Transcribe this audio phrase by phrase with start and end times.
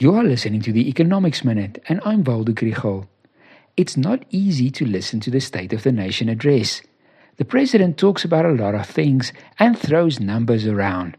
[0.00, 3.08] You are listening to the Economics Minute, and I'm Waldo Krugell.
[3.76, 6.82] It's not easy to listen to the State of the Nation address.
[7.36, 11.16] The President talks about a lot of things and throws numbers around.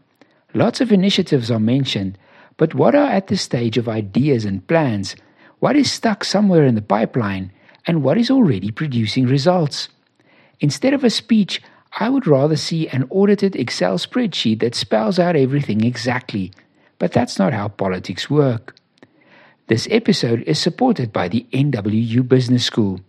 [0.54, 2.16] Lots of initiatives are mentioned,
[2.56, 5.14] but what are at the stage of ideas and plans?
[5.58, 7.52] What is stuck somewhere in the pipeline?
[7.86, 9.90] And what is already producing results?
[10.58, 11.60] Instead of a speech,
[11.98, 16.50] I would rather see an audited Excel spreadsheet that spells out everything exactly
[17.00, 18.76] but that's not how politics work.
[19.66, 23.00] This episode is supported by the NWU Business School.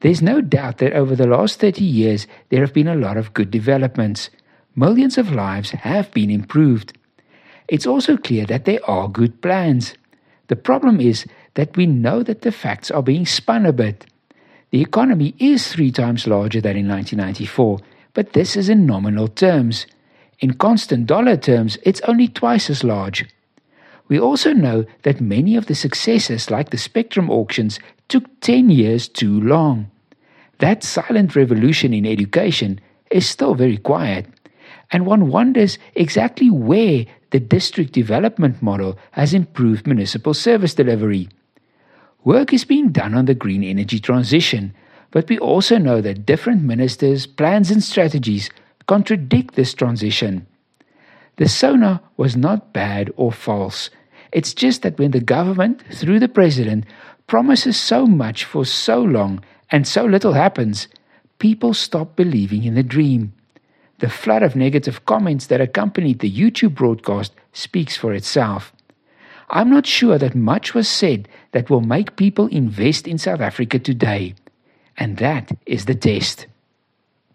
[0.00, 3.32] There's no doubt that over the last 30 years there have been a lot of
[3.32, 4.28] good developments.
[4.74, 6.98] Millions of lives have been improved.
[7.68, 9.94] It's also clear that there are good plans.
[10.48, 14.04] The problem is that we know that the facts are being spun a bit.
[14.70, 17.78] The economy is three times larger than in 1994,
[18.14, 19.86] but this is in nominal terms.
[20.40, 23.24] In constant dollar terms, it's only twice as large.
[24.08, 29.08] We also know that many of the successes, like the Spectrum auctions, took 10 years
[29.08, 29.90] too long.
[30.58, 34.26] That silent revolution in education is still very quiet,
[34.92, 41.28] and one wonders exactly where the district development model has improved municipal service delivery.
[42.24, 44.74] Work is being done on the green energy transition,
[45.10, 48.50] but we also know that different ministers' plans and strategies
[48.86, 50.46] contradict this transition.
[51.36, 53.90] The SONA was not bad or false.
[54.32, 56.84] It's just that when the government, through the president,
[57.26, 60.88] promises so much for so long and so little happens,
[61.38, 63.32] people stop believing in the dream.
[63.98, 68.72] The flood of negative comments that accompanied the YouTube broadcast speaks for itself.
[69.48, 73.78] I'm not sure that much was said that will make people invest in South Africa
[73.78, 74.34] today.
[74.98, 76.46] And that is the test.